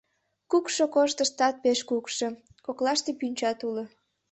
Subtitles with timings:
[0.51, 2.27] Кукшо кож тыштат пеш кукшо,
[2.65, 3.83] коклаште пӱнчат уло.